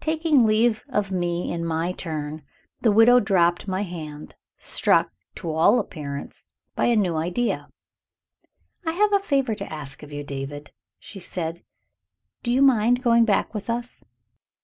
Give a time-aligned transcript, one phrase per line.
[0.00, 2.42] Taking leave of me in my turn,
[2.80, 7.68] the widow dropped my hand, struck, to all appearance, by a new idea.
[8.84, 11.62] "I have a favor to ask of you, David," she said.
[12.42, 14.04] "Do you mind going back with us?"